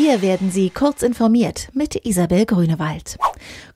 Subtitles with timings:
[0.00, 3.18] Hier werden Sie kurz informiert mit Isabel Grünewald.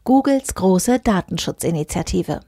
[0.05, 2.43] Googles große Datenschutzinitiative.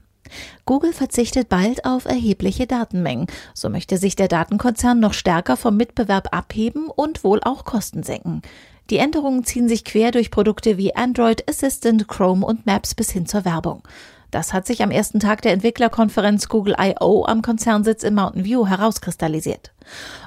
[0.65, 3.27] Google verzichtet bald auf erhebliche Datenmengen.
[3.53, 8.43] So möchte sich der Datenkonzern noch stärker vom Mitbewerb abheben und wohl auch Kosten senken.
[8.89, 13.25] Die Änderungen ziehen sich quer durch Produkte wie Android, Assistant, Chrome und Maps bis hin
[13.25, 13.83] zur Werbung.
[14.31, 17.25] Das hat sich am ersten Tag der Entwicklerkonferenz Google I.O.
[17.25, 19.71] am Konzernsitz in Mountain View herauskristallisiert.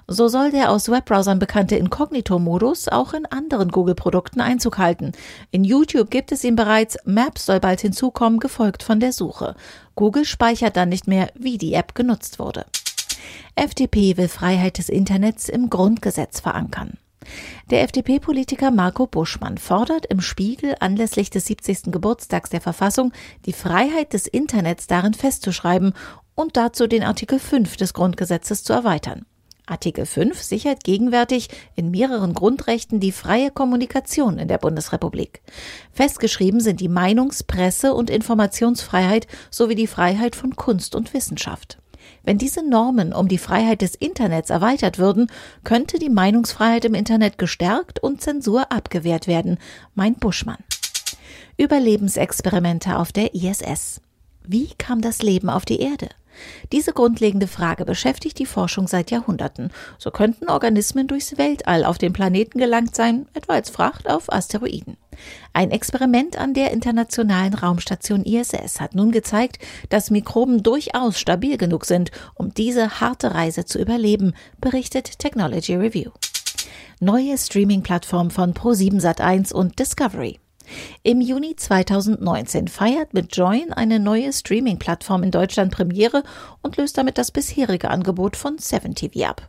[0.06, 5.12] So soll der aus Webbrowsern bekannte Inkognito-Modus auch in anderen Google-Produkten Einzug halten.
[5.50, 9.54] In YouTube gibt es ihn bereits, Maps soll bald hinzukommen, gefolgt von der Suche.
[9.94, 12.66] Google speichert dann nicht mehr, wie die App genutzt wurde.
[13.54, 16.98] FDP will Freiheit des Internets im Grundgesetz verankern.
[17.70, 21.92] Der FDP-Politiker Marco Buschmann fordert im Spiegel anlässlich des 70.
[21.92, 23.12] Geburtstags der Verfassung
[23.46, 25.92] die Freiheit des Internets darin festzuschreiben
[26.34, 29.26] und dazu den Artikel 5 des Grundgesetzes zu erweitern.
[29.68, 35.42] Artikel 5 sichert gegenwärtig in mehreren Grundrechten die freie Kommunikation in der Bundesrepublik.
[35.92, 41.78] Festgeschrieben sind die Meinungs-, Presse- und Informationsfreiheit sowie die Freiheit von Kunst und Wissenschaft.
[42.22, 45.30] Wenn diese Normen um die Freiheit des Internets erweitert würden,
[45.64, 49.58] könnte die Meinungsfreiheit im Internet gestärkt und Zensur abgewehrt werden,
[49.94, 50.58] meint Buschmann.
[51.56, 54.00] Überlebensexperimente auf der ISS.
[54.44, 56.08] Wie kam das Leben auf die Erde?
[56.72, 59.70] Diese grundlegende Frage beschäftigt die Forschung seit Jahrhunderten.
[59.98, 64.96] So könnten Organismen durchs Weltall auf den Planeten gelangt sein, etwa als Fracht auf Asteroiden.
[65.52, 69.58] Ein Experiment an der internationalen Raumstation ISS hat nun gezeigt,
[69.88, 76.10] dass Mikroben durchaus stabil genug sind, um diese harte Reise zu überleben, berichtet Technology Review.
[77.00, 80.40] Neue Streaming-Plattform von Pro7 Sat1 und Discovery.
[81.02, 86.22] Im Juni 2019 feiert mit Join eine neue Streaming-Plattform in Deutschland Premiere
[86.62, 89.48] und löst damit das bisherige Angebot von 7TV ab.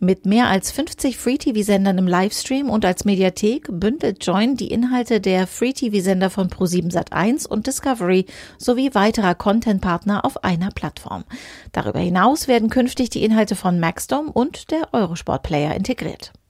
[0.00, 5.46] Mit mehr als 50 Free-TV-Sendern im Livestream und als Mediathek bündelt Join die Inhalte der
[5.46, 8.26] Free-TV-Sender von Pro7 Sat1 und Discovery
[8.58, 11.24] sowie weiterer Content-Partner auf einer Plattform.
[11.72, 16.32] Darüber hinaus werden künftig die Inhalte von Maxdom und der Eurosport-Player integriert.